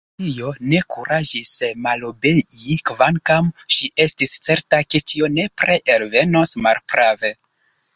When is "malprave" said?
6.69-7.37